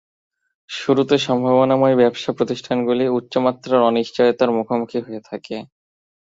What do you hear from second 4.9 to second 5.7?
হয়ে থাকে।